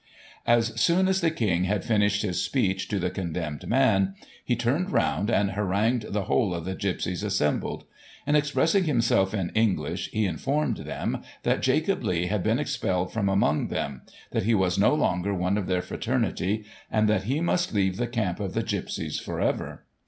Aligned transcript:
As 0.47 0.69
soon 0.81 1.07
as 1.07 1.21
the 1.21 1.29
King 1.29 1.65
had 1.65 1.85
finished 1.85 2.23
his 2.23 2.41
speech 2.43 2.87
to 2.87 2.97
the 2.97 3.11
condemned 3.11 3.67
man, 3.67 4.15
he 4.43 4.55
turned 4.55 4.89
round, 4.89 5.29
and 5.29 5.51
harangued 5.51 6.07
the 6.11 6.23
whole 6.23 6.55
of 6.55 6.65
the 6.65 6.73
gipsies 6.73 7.21
assembled; 7.23 7.83
and, 8.25 8.35
expressing 8.35 8.85
himself 8.85 9.31
in 9.31 9.51
English, 9.51 10.09
he 10.09 10.25
informed 10.25 10.77
them 10.77 11.21
that 11.43 11.61
Jacob 11.61 12.03
Lee 12.03 12.25
had 12.25 12.41
been 12.41 12.57
expelled 12.57 13.13
from 13.13 13.29
among 13.29 13.67
them, 13.67 14.01
that 14.31 14.41
he 14.41 14.55
was 14.55 14.75
no 14.79 14.95
longer 14.95 15.35
one 15.35 15.55
of 15.55 15.67
their 15.67 15.83
fraternity, 15.83 16.65
and 16.89 17.07
that 17.07 17.25
he 17.25 17.39
must 17.39 17.71
leave 17.71 17.97
the 17.97 18.07
camp 18.07 18.39
of 18.39 18.55
the 18.55 18.63
gipsies 18.63 19.19
for 19.19 19.39
ever. 19.39 19.85